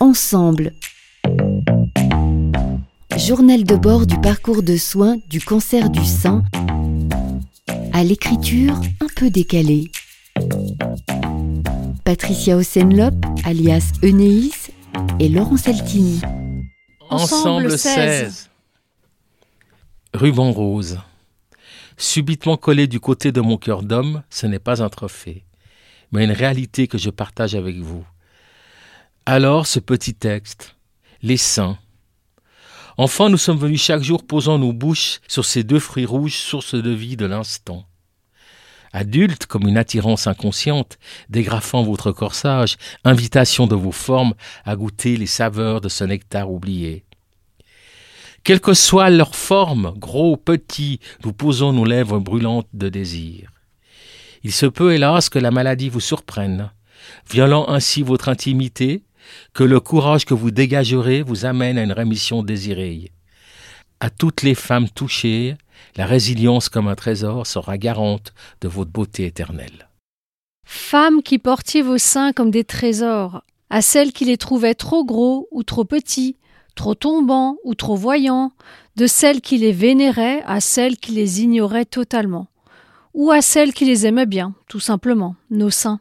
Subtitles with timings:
[0.00, 0.72] Ensemble.
[3.16, 6.42] Journal de bord du parcours de soins du cancer du sein
[7.92, 9.92] à l'écriture un peu décalée.
[12.04, 14.70] Patricia Osenlop, alias Enéis,
[15.20, 16.20] et Laurent Saltini.
[17.08, 18.50] Ensemble 16.
[20.12, 20.98] Ruban rose.
[21.96, 25.44] Subitement collé du côté de mon cœur d'homme, ce n'est pas un trophée,
[26.10, 28.04] mais une réalité que je partage avec vous.
[29.26, 30.76] Alors ce petit texte,
[31.22, 31.78] les saints.
[32.98, 36.74] Enfant, nous sommes venus chaque jour posant nos bouches sur ces deux fruits rouges, source
[36.74, 37.86] de vie de l'instant.
[38.92, 40.98] Adulte, comme une attirance inconsciente,
[41.30, 44.34] dégrafant votre corsage, invitation de vos formes
[44.66, 47.06] à goûter les saveurs de ce nectar oublié.
[48.42, 53.50] Quelle que soit leur forme, gros, petit, nous posons nos lèvres brûlantes de désir.
[54.42, 56.70] Il se peut, hélas, que la maladie vous surprenne,
[57.30, 59.02] violant ainsi votre intimité,
[59.52, 63.12] que le courage que vous dégagerez vous amène à une rémission désirée.
[64.00, 65.56] À toutes les femmes touchées,
[65.96, 69.88] la résilience comme un trésor sera garante de votre beauté éternelle.
[70.64, 75.48] Femmes qui portiez vos seins comme des trésors, à celles qui les trouvaient trop gros
[75.50, 76.36] ou trop petits,
[76.74, 78.52] trop tombants ou trop voyants,
[78.96, 82.48] de celles qui les vénéraient à celles qui les ignoraient totalement,
[83.12, 86.00] ou à celles qui les aimaient bien, tout simplement, nos seins,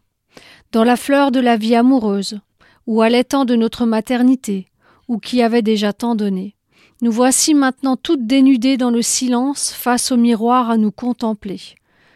[0.72, 2.40] dans la fleur de la vie amoureuse,
[2.88, 4.68] ou l'étang de notre maternité,
[5.08, 6.56] ou qui avaient déjà tant donné.
[7.02, 11.60] Nous voici maintenant toutes dénudées dans le silence face au miroir à nous contempler.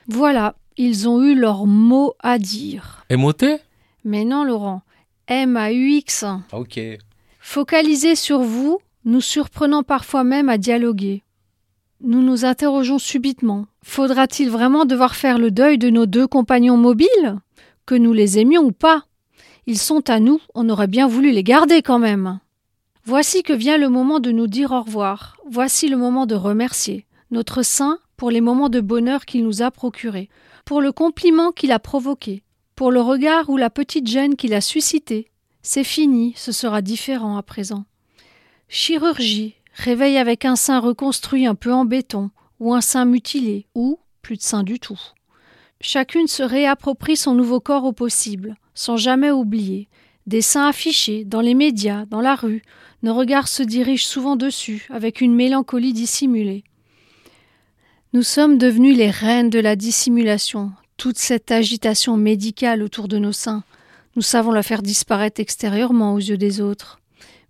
[0.08, 3.06] Voilà, ils ont eu leur mot à dire.
[3.10, 3.58] Émoté
[4.06, 4.82] Mais non, Laurent.
[5.28, 6.26] M-A-U-X.
[6.54, 6.80] Ok.
[7.40, 11.24] Focalisés sur vous, nous surprenant parfois même à dialoguer.
[12.02, 13.66] Nous nous interrogeons subitement.
[13.84, 17.40] Faudra-t-il vraiment devoir faire le deuil de nos deux compagnons mobiles?
[17.86, 19.04] Que nous les aimions ou pas?
[19.70, 22.40] Ils sont à nous, on aurait bien voulu les garder quand même.
[23.04, 25.36] Voici que vient le moment de nous dire au revoir.
[25.46, 29.70] Voici le moment de remercier notre saint pour les moments de bonheur qu'il nous a
[29.70, 30.30] procurés,
[30.64, 32.44] pour le compliment qu'il a provoqué,
[32.76, 35.30] pour le regard ou la petite gêne qu'il a suscité.
[35.62, 37.84] C'est fini, ce sera différent à présent.
[38.70, 44.00] Chirurgie, réveil avec un sein reconstruit un peu en béton, ou un sein mutilé, ou
[44.22, 45.00] plus de sein du tout.
[45.80, 49.88] Chacune se réapproprie son nouveau corps au possible, sans jamais oublier.
[50.26, 52.64] Des seins affichés, dans les médias, dans la rue,
[53.04, 56.64] nos regards se dirigent souvent dessus, avec une mélancolie dissimulée.
[58.14, 63.32] Nous sommes devenus les reines de la dissimulation, toute cette agitation médicale autour de nos
[63.32, 63.64] seins.
[64.16, 67.00] Nous savons la faire disparaître extérieurement aux yeux des autres.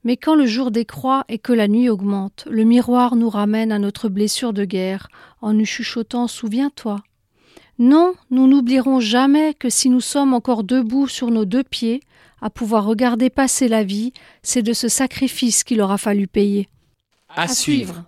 [0.03, 3.79] Mais quand le jour décroît et que la nuit augmente, le miroir nous ramène à
[3.79, 5.07] notre blessure de guerre,
[5.41, 7.01] en nous chuchotant Souviens-toi.
[7.79, 12.01] Non, nous n'oublierons jamais que si nous sommes encore debout sur nos deux pieds,
[12.41, 16.69] à pouvoir regarder passer la vie, c'est de ce sacrifice qu'il aura fallu payer.
[17.29, 18.03] À, suivre.